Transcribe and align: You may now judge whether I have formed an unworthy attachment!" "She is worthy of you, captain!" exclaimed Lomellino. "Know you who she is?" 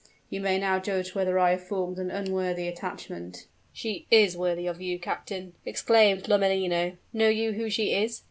You 0.31 0.41
may 0.41 0.57
now 0.57 0.79
judge 0.79 1.13
whether 1.13 1.37
I 1.37 1.51
have 1.51 1.67
formed 1.67 1.99
an 1.99 2.09
unworthy 2.09 2.67
attachment!" 2.67 3.45
"She 3.71 4.07
is 4.09 4.35
worthy 4.35 4.65
of 4.65 4.81
you, 4.81 4.97
captain!" 4.97 5.53
exclaimed 5.63 6.27
Lomellino. 6.27 6.97
"Know 7.13 7.29
you 7.29 7.51
who 7.51 7.69
she 7.69 7.93
is?" 7.93 8.19